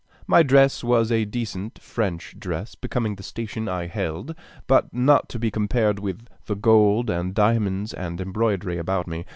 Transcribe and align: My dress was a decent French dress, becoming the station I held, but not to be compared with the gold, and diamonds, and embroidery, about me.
My 0.25 0.41
dress 0.41 0.83
was 0.83 1.11
a 1.11 1.25
decent 1.25 1.77
French 1.79 2.35
dress, 2.39 2.73
becoming 2.73 3.13
the 3.17 3.21
station 3.21 3.67
I 3.69 3.85
held, 3.85 4.33
but 4.65 4.91
not 4.91 5.29
to 5.29 5.37
be 5.37 5.51
compared 5.51 5.99
with 5.99 6.25
the 6.47 6.55
gold, 6.55 7.07
and 7.11 7.35
diamonds, 7.35 7.93
and 7.93 8.19
embroidery, 8.19 8.79
about 8.79 9.05
me. 9.07 9.25